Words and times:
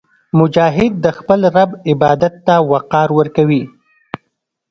مجاهد 0.39 0.93
د 1.05 1.07
خپل 1.17 1.39
رب 1.55 1.69
عبادت 1.91 2.33
ته 2.45 2.55
وقار 2.71 3.09
ورکوي. 3.19 3.63